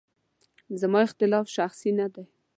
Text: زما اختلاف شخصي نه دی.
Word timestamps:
زما 0.79 0.99
اختلاف 1.07 1.45
شخصي 1.55 1.91
نه 1.99 2.07
دی. 2.13 2.25